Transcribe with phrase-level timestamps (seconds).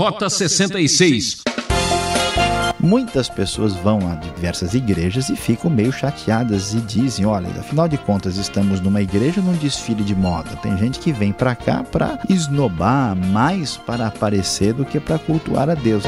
[0.00, 1.42] Rota 66.
[2.80, 7.98] Muitas pessoas vão a diversas igrejas e ficam meio chateadas e dizem: olha, afinal de
[7.98, 10.56] contas, estamos numa igreja num desfile de moda.
[10.62, 15.68] Tem gente que vem para cá para esnobar mais para aparecer do que para cultuar
[15.68, 16.04] a Deus.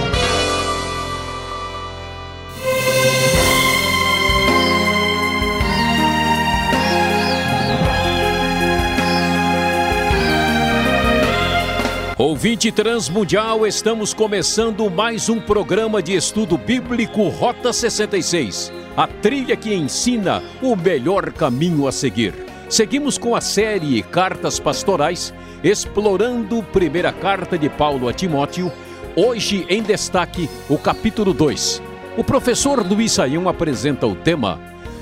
[12.32, 19.74] Ouvinte Transmundial, estamos começando mais um programa de estudo bíblico Rota 66, a trilha que
[19.74, 22.32] ensina o melhor caminho a seguir.
[22.70, 28.72] Seguimos com a série Cartas Pastorais, explorando a primeira carta de Paulo a Timóteo,
[29.14, 31.82] hoje em destaque o capítulo 2.
[32.16, 34.58] O professor Luiz Saião apresenta o tema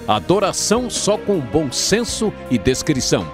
[0.09, 3.25] Adoração só com bom senso e descrição.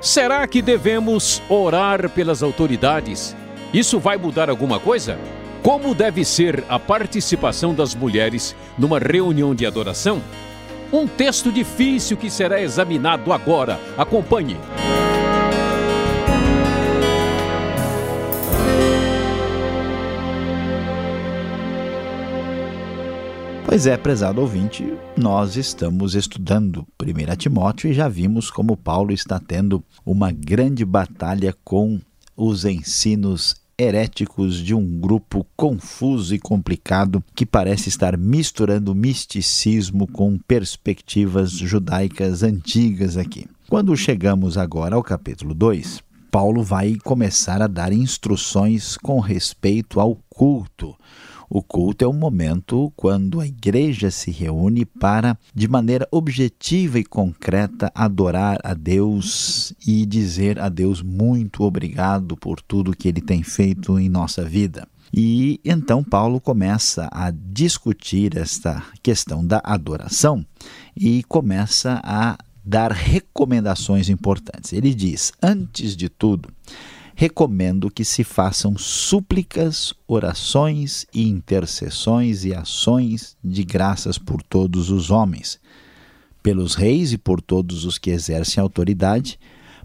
[0.00, 3.36] Será que devemos orar pelas autoridades?
[3.74, 5.18] Isso vai mudar alguma coisa?
[5.60, 10.22] Como deve ser a participação das mulheres numa reunião de adoração?
[10.92, 13.80] Um texto difícil que será examinado agora.
[13.98, 14.56] Acompanhe.
[23.66, 29.40] Pois é, prezado ouvinte, nós estamos estudando 1 Timóteo e já vimos como Paulo está
[29.40, 32.00] tendo uma grande batalha com
[32.36, 40.38] os ensinos heréticos de um grupo confuso e complicado que parece estar misturando misticismo com
[40.38, 43.46] perspectivas judaicas antigas aqui.
[43.68, 50.16] Quando chegamos agora ao capítulo 2, Paulo vai começar a dar instruções com respeito ao
[50.28, 50.96] culto
[51.54, 57.04] o culto é um momento quando a igreja se reúne para, de maneira objetiva e
[57.04, 63.44] concreta, adorar a Deus e dizer a Deus muito obrigado por tudo que ele tem
[63.44, 64.84] feito em nossa vida.
[65.12, 70.44] E então Paulo começa a discutir esta questão da adoração
[70.96, 74.72] e começa a dar recomendações importantes.
[74.72, 76.48] Ele diz: antes de tudo,
[77.14, 85.10] recomendo que se façam súplicas, orações e intercessões e ações de graças por todos os
[85.10, 85.60] homens,
[86.42, 89.38] pelos reis e por todos os que exercem autoridade,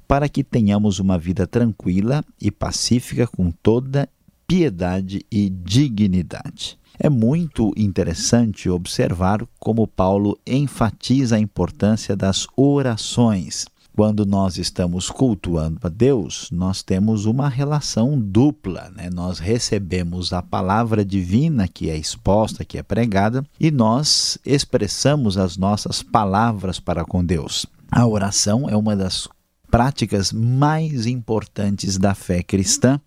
[0.07, 4.09] para que tenhamos uma vida tranquila e pacífica com toda
[4.47, 6.79] piedade e dignidade.
[6.97, 15.79] É muito interessante observar como Paulo enfatiza a importância das orações quando nós estamos cultuando
[15.83, 18.91] a Deus, nós temos uma relação dupla.
[18.95, 19.09] Né?
[19.09, 25.57] Nós recebemos a palavra divina que é exposta, que é pregada, e nós expressamos as
[25.57, 27.65] nossas palavras para com Deus.
[27.91, 29.27] A oração é uma das
[29.69, 32.99] práticas mais importantes da fé cristã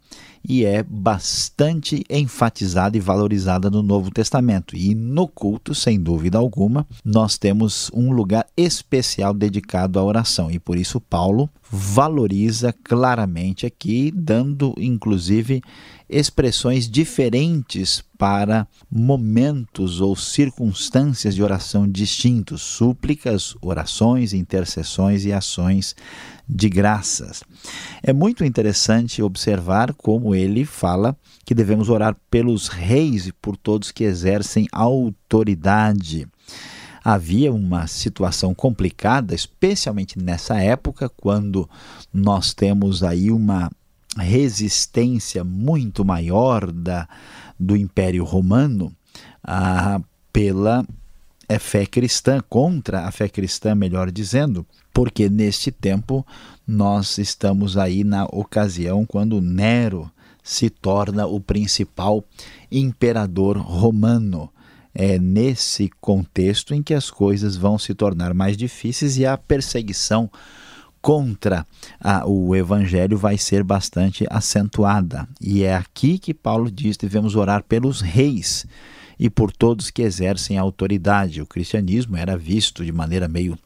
[0.49, 4.77] e é bastante enfatizada e valorizada no Novo Testamento.
[4.77, 10.51] E no culto, sem dúvida alguma, nós temos um lugar especial dedicado à oração.
[10.51, 15.63] E por isso Paulo valoriza claramente aqui, dando inclusive
[16.07, 25.97] expressões diferentes para momentos ou circunstâncias de oração distintos, súplicas, orações, intercessões e ações
[26.47, 27.43] de graças.
[28.03, 33.91] É muito interessante observar como ele fala que devemos orar pelos reis e por todos
[33.91, 36.29] que exercem autoridade.
[37.05, 41.69] Havia uma situação complicada, especialmente nessa época, quando
[42.13, 43.71] nós temos aí uma
[44.17, 47.09] resistência muito maior da,
[47.59, 48.93] do Império Romano
[49.43, 50.01] ah,
[50.33, 50.87] pela
[51.49, 56.27] é, fé cristã, contra a fé cristã, melhor dizendo, porque neste tempo
[56.67, 60.11] nós estamos aí na ocasião quando Nero
[60.43, 62.25] se torna o principal
[62.71, 64.51] imperador romano.
[64.95, 70.31] É nesse contexto em que as coisas vão se tornar mais difíceis e a perseguição
[71.01, 71.67] contra
[72.01, 75.29] a, o evangelho vai ser bastante acentuada.
[75.41, 78.67] E é aqui que Paulo diz: devemos orar pelos reis
[79.23, 81.41] e por todos que exercem autoridade.
[81.41, 83.57] O cristianismo era visto de maneira meio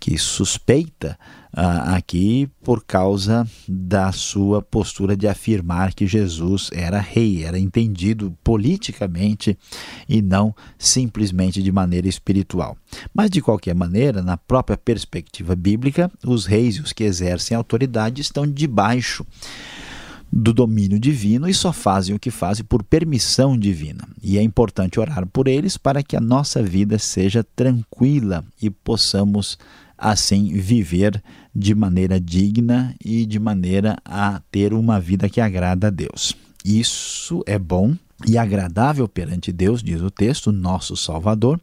[0.00, 1.18] que suspeita
[1.52, 8.34] uh, aqui por causa da sua postura de afirmar que Jesus era rei, era entendido
[8.42, 9.58] politicamente
[10.08, 12.74] e não simplesmente de maneira espiritual.
[13.12, 18.22] Mas, de qualquer maneira, na própria perspectiva bíblica, os reis e os que exercem autoridade
[18.22, 19.26] estão debaixo
[20.32, 24.06] do domínio divino e só fazem o que fazem por permissão divina.
[24.22, 29.58] E é importante orar por eles para que a nossa vida seja tranquila e possamos
[29.96, 31.22] assim viver
[31.54, 36.34] de maneira digna e de maneira a ter uma vida que agrada a Deus.
[36.64, 37.94] Isso é bom
[38.26, 41.60] e agradável perante Deus, diz o texto, nosso Salvador,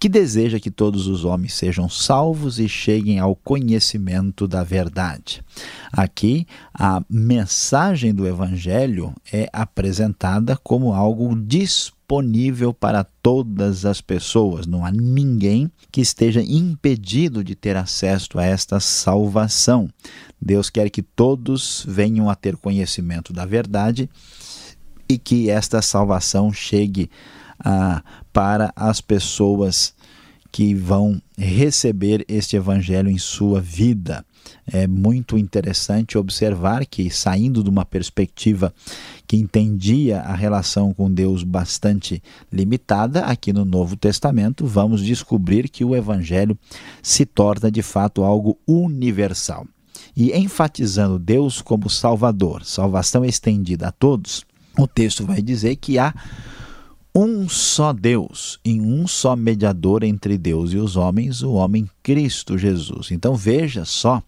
[0.00, 5.44] que deseja que todos os homens sejam salvos e cheguem ao conhecimento da verdade.
[5.92, 14.66] Aqui, a mensagem do Evangelho é apresentada como algo disponível para todas as pessoas.
[14.66, 19.86] Não há ninguém que esteja impedido de ter acesso a esta salvação.
[20.40, 24.08] Deus quer que todos venham a ter conhecimento da verdade
[25.06, 27.10] e que esta salvação chegue
[27.64, 28.02] ah,
[28.32, 29.94] para as pessoas
[30.52, 34.24] que vão receber este evangelho em sua vida.
[34.66, 38.74] É muito interessante observar que, saindo de uma perspectiva
[39.26, 42.22] que entendia a relação com Deus bastante
[42.52, 46.58] limitada, aqui no Novo Testamento, vamos descobrir que o Evangelho
[47.02, 49.66] se torna de fato algo universal.
[50.16, 54.44] E enfatizando Deus como Salvador, salvação estendida a todos,
[54.76, 56.14] o texto vai dizer que há
[57.14, 62.56] um só Deus e um só mediador entre Deus e os homens, o homem Cristo
[62.56, 63.10] Jesus.
[63.10, 64.22] Então veja só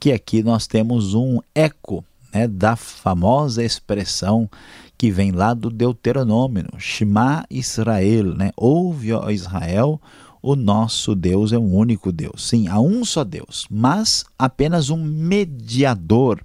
[0.00, 4.50] que aqui nós temos um eco né, da famosa expressão
[4.98, 8.52] que vem lá do Deuteronômio, Shema Israel, né?
[8.56, 10.00] ouve ó Israel,
[10.42, 12.48] o nosso Deus é um único Deus.
[12.48, 16.40] Sim, há um só Deus, mas apenas um mediador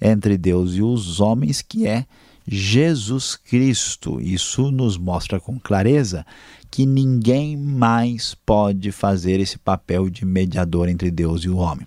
[0.00, 2.06] entre Deus e os homens que é
[2.46, 4.20] Jesus Cristo.
[4.20, 6.24] Isso nos mostra com clareza
[6.70, 11.86] que ninguém mais pode fazer esse papel de mediador entre Deus e o homem.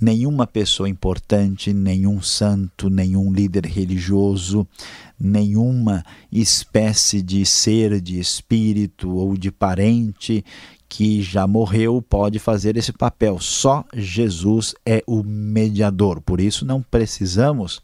[0.00, 4.66] Nenhuma pessoa importante, nenhum santo, nenhum líder religioso,
[5.18, 10.44] nenhuma espécie de ser, de espírito ou de parente
[10.88, 13.38] que já morreu pode fazer esse papel.
[13.40, 16.20] Só Jesus é o mediador.
[16.20, 17.80] Por isso não precisamos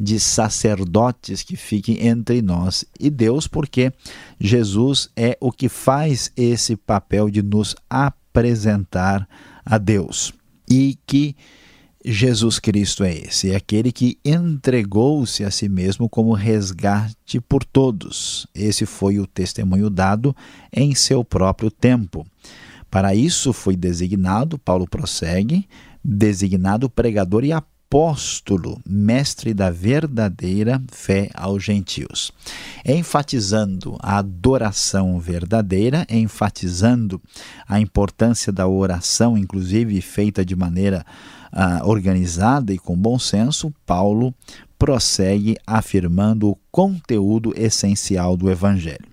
[0.00, 3.92] de sacerdotes que fiquem entre nós e Deus, porque
[4.40, 9.28] Jesus é o que faz esse papel de nos apresentar
[9.62, 10.32] a Deus.
[10.66, 11.36] E que
[12.02, 18.46] Jesus Cristo é esse, é aquele que entregou-se a si mesmo como resgate por todos.
[18.54, 20.34] Esse foi o testemunho dado
[20.72, 22.26] em seu próprio tempo.
[22.90, 25.68] Para isso foi designado, Paulo prossegue,
[26.02, 32.30] designado pregador e apóstolo apóstolo, mestre da verdadeira fé aos gentios.
[32.86, 37.20] Enfatizando a adoração verdadeira, enfatizando
[37.68, 41.04] a importância da oração, inclusive feita de maneira
[41.52, 44.32] uh, organizada e com bom senso, Paulo
[44.78, 49.10] prossegue afirmando o conteúdo essencial do Evangelho.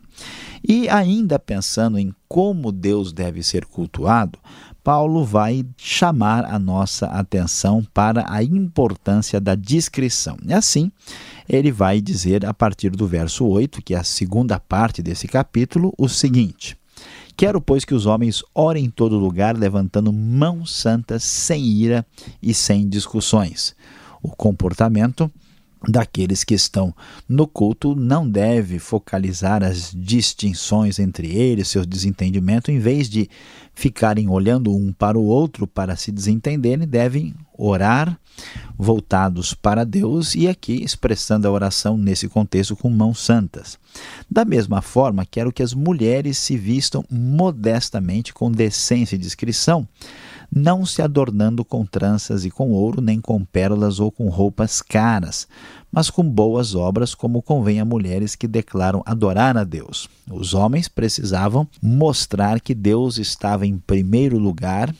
[0.63, 4.37] E ainda pensando em como Deus deve ser cultuado,
[4.87, 10.37] Paulo vai chamar a nossa atenção para a importância da discrição.
[10.47, 10.89] E assim,
[11.49, 15.93] ele vai dizer a partir do verso 8, que é a segunda parte desse capítulo,
[15.97, 16.77] o seguinte:
[17.35, 22.05] Quero, pois, que os homens orem em todo lugar, levantando mãos santas, sem ira
[22.41, 23.75] e sem discussões.
[24.23, 25.29] O comportamento
[25.87, 26.93] daqueles que estão
[27.29, 33.29] no culto não deve focalizar as distinções entre eles, seus desentendimentos, em vez de
[33.73, 38.19] ficarem olhando um para o outro para se desentenderem, devem orar
[38.77, 43.79] voltados para Deus e aqui expressando a oração nesse contexto com mãos santas.
[44.29, 49.87] Da mesma forma, quero que as mulheres se vistam modestamente com decência e discrição,
[50.53, 55.47] não se adornando com tranças e com ouro, nem com pérolas ou com roupas caras,
[55.91, 60.09] mas com boas obras, como convém a mulheres que declaram adorar a Deus.
[60.29, 64.93] Os homens precisavam mostrar que Deus estava em primeiro lugar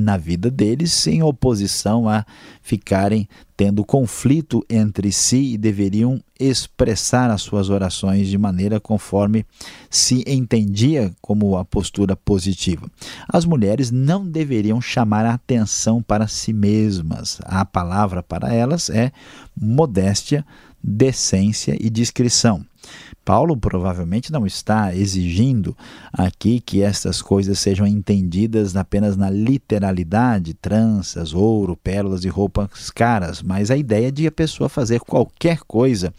[0.00, 2.24] na vida deles, em oposição a
[2.62, 9.44] ficarem tendo conflito entre si e deveriam expressar as suas orações de maneira conforme
[9.90, 12.90] se entendia como a postura positiva.
[13.28, 17.38] As mulheres não deveriam chamar a atenção para si mesmas.
[17.44, 19.12] A palavra para elas é
[19.54, 20.44] modéstia,
[20.82, 22.64] decência e discrição.
[23.24, 25.76] Paulo provavelmente não está exigindo
[26.12, 33.42] aqui que estas coisas sejam entendidas apenas na literalidade, tranças, ouro, pérolas e roupas caras,
[33.42, 36.12] mas a ideia de a pessoa fazer qualquer coisa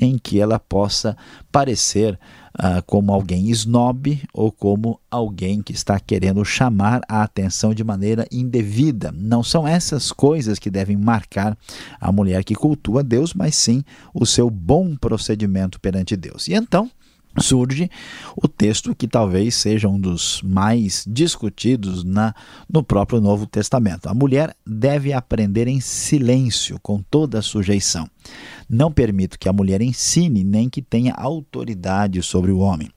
[0.00, 1.16] em que ela possa
[1.50, 2.18] parecer
[2.58, 8.26] ah, como alguém snob ou como alguém que está querendo chamar a atenção de maneira
[8.32, 9.14] indevida.
[9.16, 11.56] Não são essas coisas que devem marcar
[12.00, 16.48] a mulher que cultua Deus, mas sim o seu bom procedimento perante Deus.
[16.48, 16.90] E então,
[17.38, 17.90] surge
[18.36, 22.34] o texto que talvez seja um dos mais discutidos na,
[22.72, 24.08] no próprio Novo Testamento.
[24.08, 28.08] A mulher deve aprender em silêncio, com toda sujeição.
[28.68, 32.90] Não permito que a mulher ensine nem que tenha autoridade sobre o homem.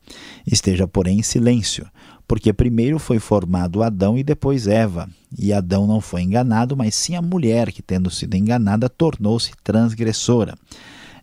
[0.45, 1.87] Esteja, porém, em silêncio,
[2.27, 5.09] porque primeiro foi formado Adão e depois Eva.
[5.37, 10.57] E Adão não foi enganado, mas sim a mulher que, tendo sido enganada, tornou-se transgressora.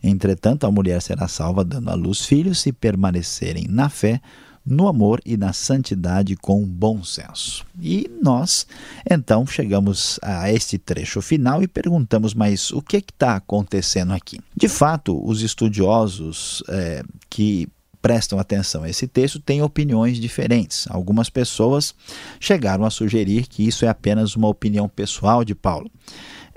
[0.03, 4.21] Entretanto, a mulher será salva dando à luz filhos se permanecerem na fé,
[4.65, 7.65] no amor e na santidade com bom senso.
[7.81, 8.67] E nós,
[9.11, 14.39] então, chegamos a este trecho final e perguntamos: mas o que está acontecendo aqui?
[14.55, 17.69] De fato, os estudiosos é, que
[18.01, 20.87] prestam atenção a esse texto têm opiniões diferentes.
[20.89, 21.95] Algumas pessoas
[22.39, 25.91] chegaram a sugerir que isso é apenas uma opinião pessoal de Paulo.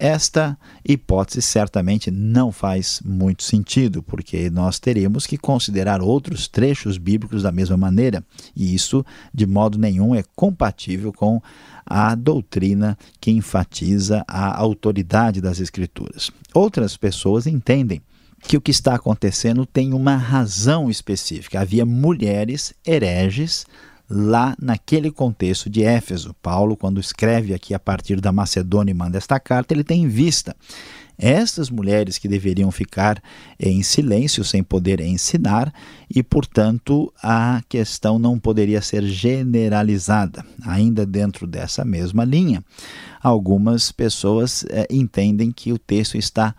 [0.03, 7.43] Esta hipótese certamente não faz muito sentido, porque nós teríamos que considerar outros trechos bíblicos
[7.43, 11.39] da mesma maneira, e isso de modo nenhum é compatível com
[11.85, 16.31] a doutrina que enfatiza a autoridade das Escrituras.
[16.51, 18.01] Outras pessoas entendem
[18.41, 21.61] que o que está acontecendo tem uma razão específica.
[21.61, 23.67] Havia mulheres hereges
[24.13, 26.35] lá naquele contexto de Éfeso.
[26.41, 30.07] Paulo, quando escreve aqui a partir da Macedônia e manda esta carta, ele tem em
[30.07, 30.55] vista
[31.17, 33.21] estas mulheres que deveriam ficar
[33.59, 35.71] em silêncio, sem poder ensinar,
[36.09, 40.43] e, portanto, a questão não poderia ser generalizada.
[40.65, 42.63] Ainda dentro dessa mesma linha,
[43.21, 46.55] algumas pessoas é, entendem que o texto está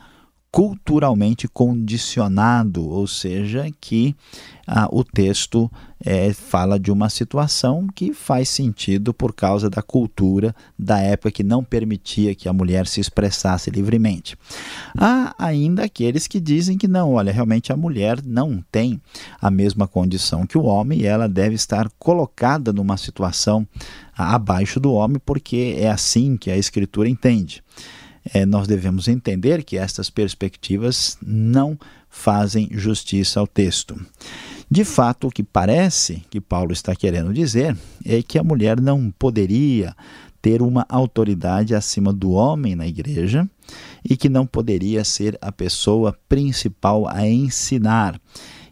[0.52, 4.14] culturalmente condicionado, ou seja, que
[4.66, 10.54] ah, o texto é, fala de uma situação que faz sentido por causa da cultura
[10.78, 14.36] da época que não permitia que a mulher se expressasse livremente.
[14.94, 19.00] Há ainda aqueles que dizem que não, olha, realmente a mulher não tem
[19.40, 23.66] a mesma condição que o homem e ela deve estar colocada numa situação
[24.14, 27.64] abaixo do homem, porque é assim que a Escritura entende
[28.32, 33.98] é, nós devemos entender que estas perspectivas não fazem justiça ao texto.
[34.70, 39.10] De fato, o que parece que Paulo está querendo dizer é que a mulher não
[39.18, 39.94] poderia
[40.40, 43.48] ter uma autoridade acima do homem na igreja
[44.04, 48.20] e que não poderia ser a pessoa principal a ensinar.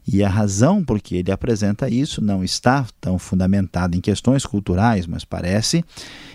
[0.07, 5.07] E a razão por que ele apresenta isso não está tão fundamentada em questões culturais,
[5.07, 5.85] mas parece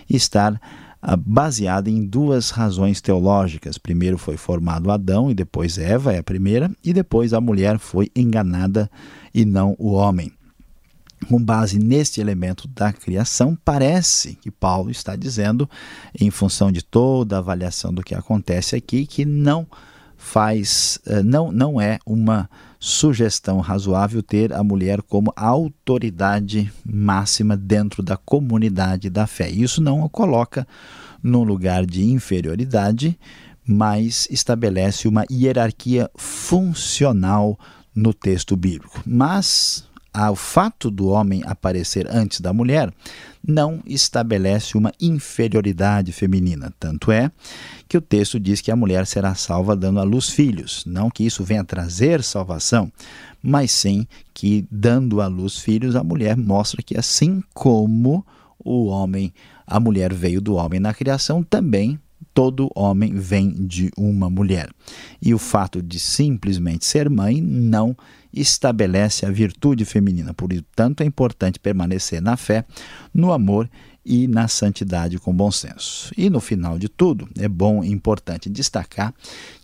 [0.08, 0.58] estar
[1.16, 3.78] baseada em duas razões teológicas.
[3.78, 8.10] Primeiro foi formado Adão e depois Eva, é a primeira, e depois a mulher foi
[8.16, 8.90] enganada
[9.34, 10.32] e não o homem.
[11.28, 15.68] Com base neste elemento da criação, parece que Paulo está dizendo,
[16.18, 19.66] em função de toda a avaliação do que acontece aqui, que não
[20.16, 28.02] faz, eh, não, não é uma sugestão razoável ter a mulher como autoridade máxima dentro
[28.02, 29.48] da comunidade da fé.
[29.48, 30.66] Isso não a coloca
[31.22, 33.18] num lugar de inferioridade,
[33.66, 37.58] mas estabelece uma hierarquia funcional
[37.94, 39.02] no texto bíblico.
[39.06, 39.88] Mas
[40.30, 42.92] o fato do homem aparecer antes da mulher
[43.46, 46.72] não estabelece uma inferioridade feminina.
[46.80, 47.30] Tanto é
[47.86, 50.84] que o texto diz que a mulher será salva dando à luz filhos.
[50.86, 52.90] Não que isso venha trazer salvação,
[53.42, 58.26] mas sim que, dando à luz filhos, a mulher mostra que, assim como
[58.58, 59.32] o homem,
[59.66, 62.00] a mulher veio do homem na criação, também
[62.32, 64.70] todo homem vem de uma mulher.
[65.20, 67.96] E o fato de simplesmente ser mãe não
[68.32, 70.34] estabelece a virtude feminina.
[70.34, 72.64] Portanto, é importante permanecer na fé,
[73.12, 73.68] no amor
[74.06, 76.12] e na santidade com bom senso.
[76.16, 79.12] E no final de tudo, é bom e importante destacar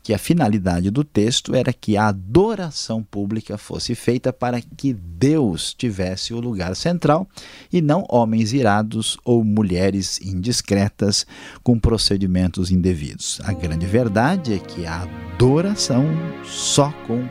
[0.03, 5.73] que a finalidade do texto era que a adoração pública fosse feita para que Deus
[5.73, 7.29] tivesse o lugar central
[7.73, 11.25] e não homens irados ou mulheres indiscretas
[11.63, 13.41] com procedimentos indevidos.
[13.45, 16.05] A grande verdade é que a adoração
[16.45, 17.25] só com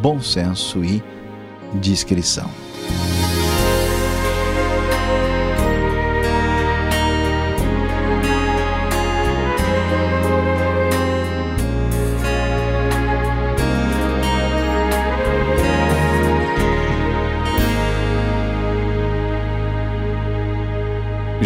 [0.00, 1.02] bom senso e
[1.80, 2.50] discrição.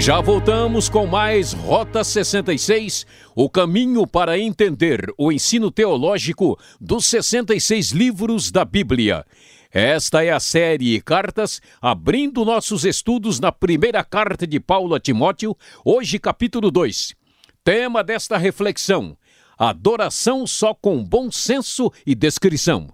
[0.01, 7.91] Já voltamos com mais Rota 66, o caminho para entender o ensino teológico dos 66
[7.91, 9.27] livros da Bíblia.
[9.71, 15.55] Esta é a série Cartas, abrindo nossos estudos na primeira carta de Paulo a Timóteo,
[15.85, 17.15] hoje capítulo 2.
[17.63, 19.15] Tema desta reflexão:
[19.59, 22.89] adoração só com bom senso e descrição.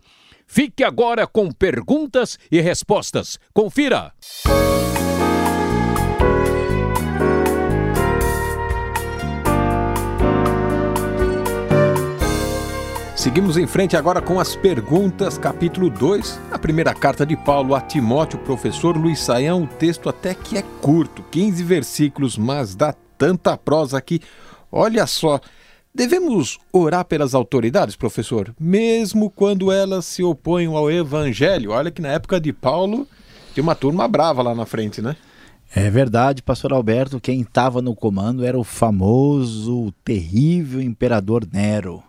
[0.48, 3.38] Fique agora com perguntas e respostas.
[3.54, 4.12] Confira!
[13.28, 17.82] Seguimos em frente agora com as perguntas, capítulo 2, a primeira carta de Paulo a
[17.82, 19.64] Timóteo, professor Luiz Saião.
[19.64, 24.22] O texto até que é curto, 15 versículos, mas dá tanta prosa aqui.
[24.72, 25.42] Olha só,
[25.94, 31.72] devemos orar pelas autoridades, professor, mesmo quando elas se opõem ao evangelho.
[31.72, 33.06] Olha que na época de Paulo
[33.54, 35.18] tinha uma turma brava lá na frente, né?
[35.76, 42.07] É verdade, pastor Alberto, quem estava no comando era o famoso, terrível imperador Nero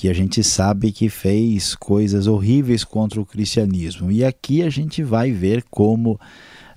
[0.00, 4.10] que a gente sabe que fez coisas horríveis contra o cristianismo.
[4.10, 6.18] E aqui a gente vai ver como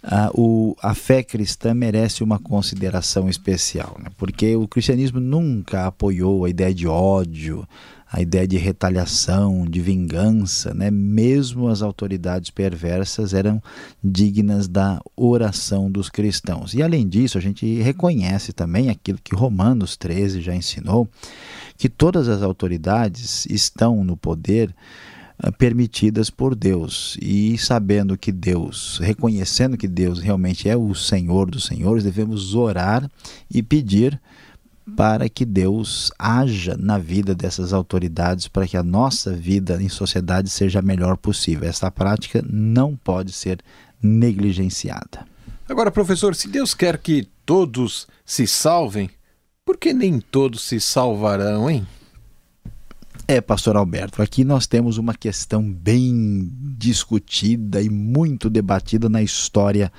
[0.04, 4.10] ah, o, a fé cristã merece uma consideração especial, né?
[4.18, 7.66] porque o cristianismo nunca apoiou a ideia de ódio,
[8.12, 10.92] a ideia de retaliação, de vingança, né?
[10.92, 13.64] mesmo as autoridades perversas eram
[14.04, 16.74] dignas da oração dos cristãos.
[16.74, 21.08] E além disso, a gente reconhece também aquilo que Romanos 13 já ensinou,
[21.78, 24.74] que todas as autoridades estão no poder
[25.38, 31.50] ah, permitidas por Deus e sabendo que Deus, reconhecendo que Deus realmente é o Senhor
[31.50, 33.10] dos senhores, devemos orar
[33.50, 34.20] e pedir
[34.96, 40.50] para que Deus haja na vida dessas autoridades para que a nossa vida em sociedade
[40.50, 41.68] seja a melhor possível.
[41.68, 43.60] Essa prática não pode ser
[44.02, 45.26] negligenciada.
[45.68, 49.10] Agora, professor, se Deus quer que todos se salvem,
[49.66, 51.88] por que nem todos se salvarão, hein?
[53.28, 59.92] É, pastor Alberto, aqui nós temos uma questão bem discutida e muito debatida na história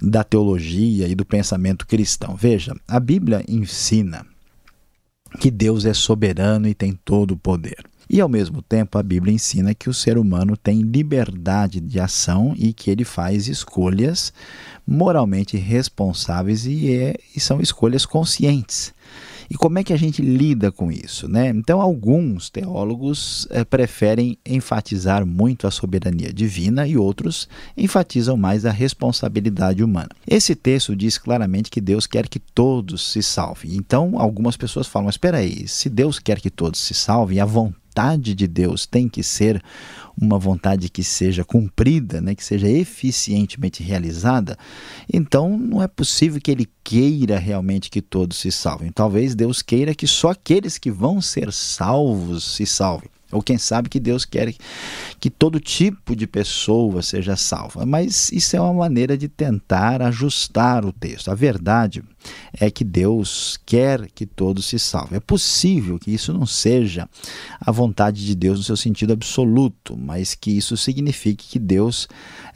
[0.00, 2.36] da teologia e do pensamento cristão.
[2.36, 4.24] Veja, a Bíblia ensina
[5.40, 7.84] que Deus é soberano e tem todo o poder.
[8.08, 12.54] E ao mesmo tempo, a Bíblia ensina que o ser humano tem liberdade de ação
[12.56, 14.32] e que ele faz escolhas
[14.86, 18.92] moralmente responsáveis e, é, e são escolhas conscientes.
[19.50, 21.28] E como é que a gente lida com isso?
[21.28, 21.48] Né?
[21.48, 28.70] Então, alguns teólogos é, preferem enfatizar muito a soberania divina e outros enfatizam mais a
[28.70, 30.08] responsabilidade humana.
[30.26, 33.74] Esse texto diz claramente que Deus quer que todos se salvem.
[33.74, 37.83] Então, algumas pessoas falam: espera aí, se Deus quer que todos se salvem, a vontade
[37.94, 39.62] vontade de Deus tem que ser
[40.20, 44.58] uma vontade que seja cumprida, né, que seja eficientemente realizada,
[45.12, 48.90] então não é possível que ele queira realmente que todos se salvem.
[48.90, 53.08] Talvez Deus queira que só aqueles que vão ser salvos se salvem.
[53.30, 54.54] Ou quem sabe que Deus quer
[55.18, 57.84] que todo tipo de pessoa seja salva.
[57.84, 61.30] Mas isso é uma maneira de tentar ajustar o texto.
[61.30, 62.04] A verdade
[62.52, 65.16] é que Deus quer que todos se salvem.
[65.16, 67.08] É possível que isso não seja
[67.60, 72.08] a vontade de Deus no seu sentido absoluto, mas que isso signifique que Deus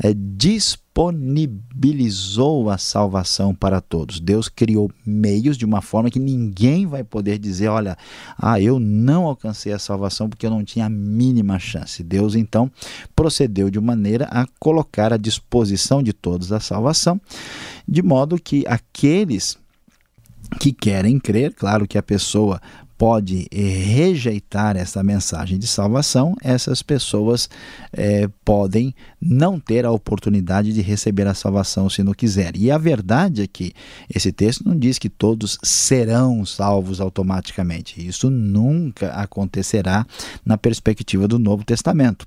[0.02, 4.18] é, disponibilizou a salvação para todos.
[4.20, 7.96] Deus criou meios de uma forma que ninguém vai poder dizer: olha,
[8.36, 12.02] ah, eu não alcancei a salvação porque eu não tinha a mínima chance.
[12.02, 12.70] Deus então
[13.14, 17.20] procedeu de maneira a colocar à disposição de todos a salvação,
[17.88, 19.58] de modo que aqueles
[20.60, 22.60] que querem crer, claro que a pessoa
[22.98, 27.48] pode eh, rejeitar essa mensagem de salvação, essas pessoas
[27.92, 32.60] eh, podem não ter a oportunidade de receber a salvação se não quiserem.
[32.60, 33.72] E a verdade é que
[34.12, 38.04] esse texto não diz que todos serão salvos automaticamente.
[38.04, 40.04] Isso nunca acontecerá
[40.44, 42.26] na perspectiva do Novo Testamento.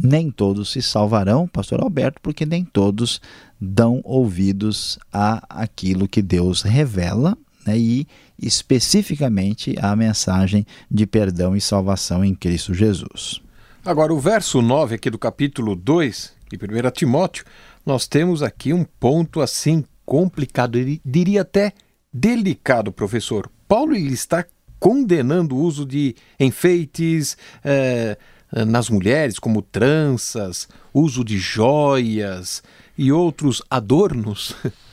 [0.00, 3.20] Nem todos se salvarão, pastor Alberto, porque nem todos
[3.60, 8.06] dão ouvidos a aquilo que Deus revela né, e
[8.38, 13.40] especificamente a mensagem de perdão e salvação em Cristo Jesus.
[13.84, 17.44] Agora, o verso 9 aqui do capítulo 2 de 1 Timóteo,
[17.84, 21.72] nós temos aqui um ponto assim complicado, diria até
[22.12, 23.50] delicado, professor.
[23.66, 24.44] Paulo ele está
[24.78, 28.18] condenando o uso de enfeites eh,
[28.66, 32.62] nas mulheres, como tranças, uso de joias
[32.98, 34.54] e outros adornos.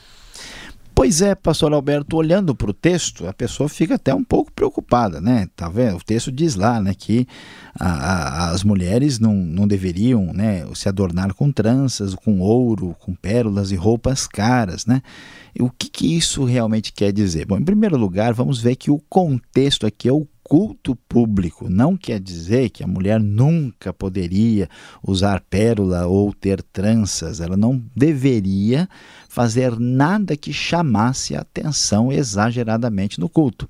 [1.00, 5.18] Pois é, pastor Alberto, olhando para o texto, a pessoa fica até um pouco preocupada,
[5.18, 5.48] né?
[5.56, 5.96] Tá vendo?
[5.96, 7.26] O texto diz lá, né, que
[7.74, 13.14] a, a, as mulheres não, não deveriam, né, se adornar com tranças, com ouro, com
[13.14, 15.00] pérolas e roupas caras, né?
[15.58, 17.46] E o que, que isso realmente quer dizer?
[17.46, 21.70] Bom, em primeiro lugar, vamos ver que o contexto aqui é o culto público.
[21.70, 24.68] Não quer dizer que a mulher nunca poderia
[25.00, 27.40] usar pérola ou ter tranças.
[27.40, 28.88] Ela não deveria
[29.28, 33.68] fazer nada que chamasse atenção exageradamente no culto.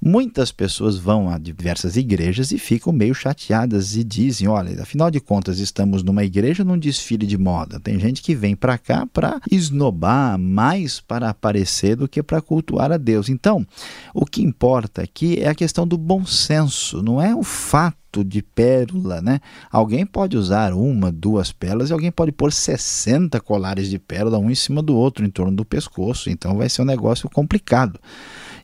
[0.00, 5.20] Muitas pessoas vão a diversas igrejas e ficam meio chateadas e dizem: olha, afinal de
[5.20, 7.80] contas, estamos numa igreja num desfile de moda.
[7.80, 12.92] Tem gente que vem para cá para esnobar, mais para aparecer do que para cultuar
[12.92, 13.28] a Deus.
[13.28, 13.66] Então,
[14.14, 18.42] o que importa aqui é a questão do bom senso, não é o fato de
[18.42, 19.40] pérola, né?
[19.70, 24.50] Alguém pode usar uma, duas pérolas e alguém pode pôr 60 colares de pérola um
[24.50, 26.30] em cima do outro em torno do pescoço.
[26.30, 27.98] Então vai ser um negócio complicado.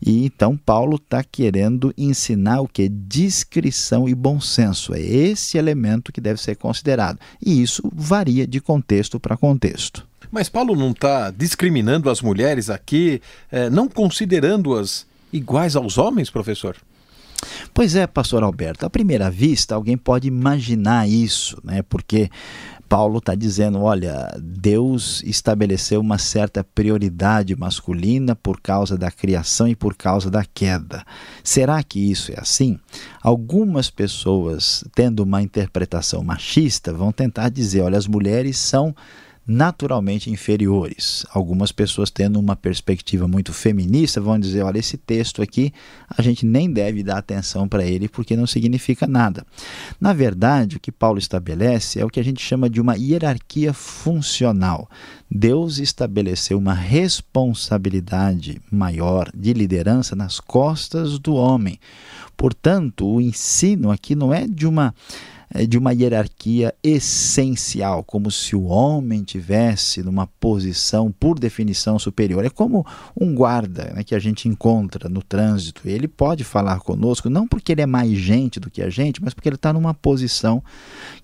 [0.04, 2.88] E então Paulo está querendo ensinar o que?
[2.88, 4.92] Discrição e bom senso.
[4.94, 7.18] É esse elemento que deve ser considerado.
[7.40, 10.06] E isso varia de contexto para contexto.
[10.30, 16.76] Mas Paulo não está discriminando as mulheres aqui, é, não considerando-as iguais aos homens, professor?
[17.74, 21.82] Pois é, pastor Alberto, à primeira vista alguém pode imaginar isso, né?
[21.82, 22.30] Porque
[22.92, 29.74] Paulo está dizendo: olha, Deus estabeleceu uma certa prioridade masculina por causa da criação e
[29.74, 31.02] por causa da queda.
[31.42, 32.78] Será que isso é assim?
[33.22, 38.94] Algumas pessoas, tendo uma interpretação machista, vão tentar dizer: olha, as mulheres são
[39.46, 41.26] naturalmente inferiores.
[41.30, 45.72] Algumas pessoas tendo uma perspectiva muito feminista vão dizer, olha, esse texto aqui
[46.08, 49.44] a gente nem deve dar atenção para ele porque não significa nada.
[50.00, 53.72] Na verdade, o que Paulo estabelece é o que a gente chama de uma hierarquia
[53.72, 54.88] funcional.
[55.30, 61.80] Deus estabeleceu uma responsabilidade maior de liderança nas costas do homem.
[62.36, 64.94] Portanto, o ensino aqui não é de uma
[65.68, 72.44] de uma hierarquia essencial, como se o homem tivesse numa posição por definição superior.
[72.44, 72.86] É como
[73.18, 75.82] um guarda né, que a gente encontra no trânsito.
[75.84, 79.34] Ele pode falar conosco, não porque ele é mais gente do que a gente, mas
[79.34, 80.62] porque ele está numa posição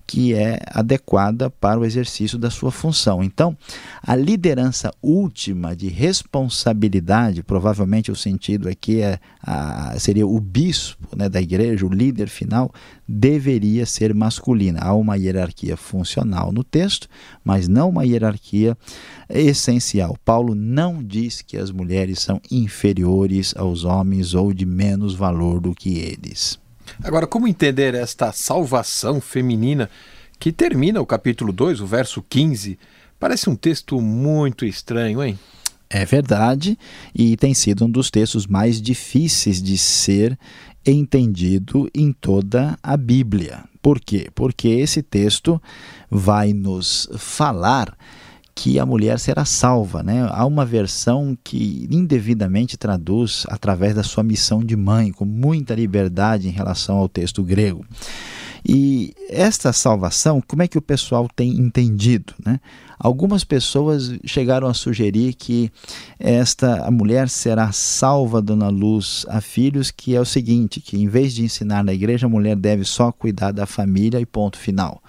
[0.05, 3.23] que é adequada para o exercício da sua função.
[3.23, 3.55] Então,
[4.01, 11.29] a liderança última de responsabilidade, provavelmente o sentido aqui é a, seria o bispo né,
[11.29, 12.71] da igreja, o líder final,
[13.11, 14.79] deveria ser masculina.
[14.83, 17.09] Há uma hierarquia funcional no texto,
[17.43, 18.77] mas não uma hierarquia
[19.27, 20.15] essencial.
[20.23, 25.73] Paulo não diz que as mulheres são inferiores aos homens ou de menos valor do
[25.73, 26.59] que eles.
[27.03, 29.89] Agora, como entender esta salvação feminina
[30.39, 32.77] que termina o capítulo 2, o verso 15?
[33.19, 35.37] Parece um texto muito estranho, hein?
[35.91, 36.77] É verdade,
[37.15, 40.37] e tem sido um dos textos mais difíceis de ser
[40.91, 43.63] entendido em toda a Bíblia.
[43.81, 44.29] Por quê?
[44.33, 45.61] Porque esse texto
[46.09, 47.97] vai nos falar
[48.55, 50.03] que a mulher será salva.
[50.03, 50.27] Né?
[50.29, 56.49] Há uma versão que indevidamente traduz através da sua missão de mãe, com muita liberdade
[56.49, 57.85] em relação ao texto grego.
[58.67, 62.33] E esta salvação, como é que o pessoal tem entendido?
[62.45, 62.59] Né?
[62.99, 65.71] Algumas pessoas chegaram a sugerir que
[66.19, 70.97] esta a mulher será salva dando à luz a filhos, que é o seguinte, que
[70.97, 74.57] em vez de ensinar na igreja, a mulher deve só cuidar da família e ponto
[74.57, 75.01] final.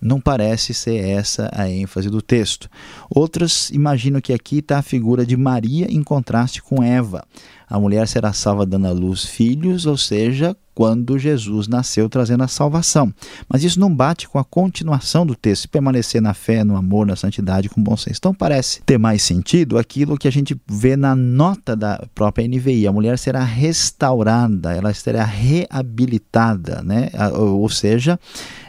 [0.00, 2.68] Não parece ser essa a ênfase do texto.
[3.10, 7.24] Outros imaginam que aqui está a figura de Maria em contraste com Eva.
[7.70, 12.48] A mulher será salva dando à luz filhos, ou seja, quando Jesus nasceu trazendo a
[12.48, 13.14] salvação.
[13.48, 17.14] Mas isso não bate com a continuação do texto, permanecer na fé, no amor, na
[17.14, 18.18] santidade, com bom senso.
[18.18, 22.88] Então parece ter mais sentido aquilo que a gente vê na nota da própria NVI.
[22.88, 27.10] A mulher será restaurada, ela será reabilitada, né?
[27.34, 28.18] ou seja,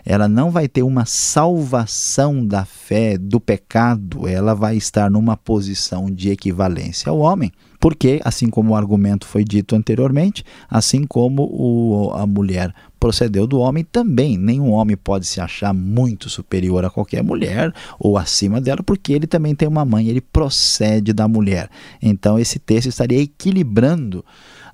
[0.05, 6.05] ela não vai ter uma salvação da fé, do pecado, ela vai estar numa posição
[6.05, 7.51] de equivalência ao homem.
[7.81, 13.57] Porque, assim como o argumento foi dito anteriormente, assim como o, a mulher procedeu do
[13.57, 18.83] homem, também nenhum homem pode se achar muito superior a qualquer mulher ou acima dela,
[18.83, 21.71] porque ele também tem uma mãe, ele procede da mulher.
[21.99, 24.23] Então, esse texto estaria equilibrando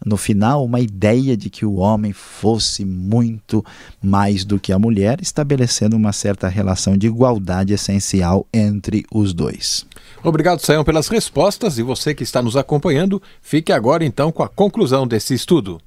[0.05, 3.63] no final uma ideia de que o homem fosse muito
[4.01, 9.85] mais do que a mulher, estabelecendo uma certa relação de igualdade essencial entre os dois.
[10.23, 14.49] Obrigado, Sayão, pelas respostas e você que está nos acompanhando, fique agora então com a
[14.49, 15.79] conclusão desse estudo.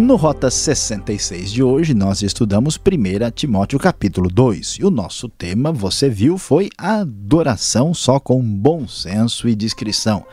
[0.00, 4.78] No Rota 66 de hoje, nós estudamos 1 Timóteo capítulo 2.
[4.80, 10.24] E o nosso tema, você viu, foi adoração só com bom senso e discrição.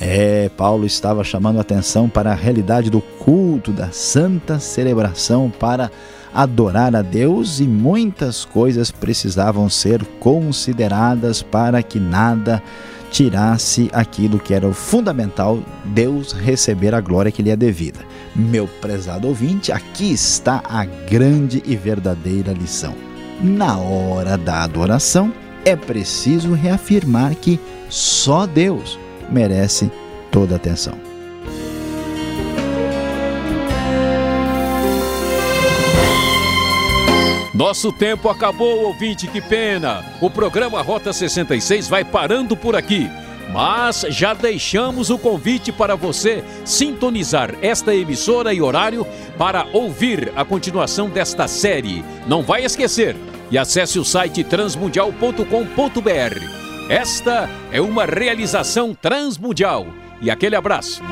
[0.00, 5.90] É, Paulo estava chamando atenção para a realidade do culto, da santa celebração para
[6.32, 12.62] adorar a Deus e muitas coisas precisavam ser consideradas para que nada
[13.10, 18.00] tirasse aquilo que era o fundamental, Deus receber a glória que lhe é devida.
[18.34, 22.94] Meu prezado ouvinte, aqui está a grande e verdadeira lição.
[23.40, 25.32] Na hora da adoração,
[25.64, 28.98] é preciso reafirmar que só Deus
[29.30, 29.90] merece
[30.30, 31.09] toda atenção.
[37.60, 40.02] Nosso tempo acabou, ouvinte, que pena.
[40.18, 43.06] O programa Rota 66 vai parando por aqui.
[43.52, 50.42] Mas já deixamos o convite para você sintonizar esta emissora e horário para ouvir a
[50.42, 52.02] continuação desta série.
[52.26, 53.14] Não vai esquecer
[53.50, 56.88] e acesse o site transmundial.com.br.
[56.88, 59.86] Esta é uma realização transmundial.
[60.22, 61.02] E aquele abraço.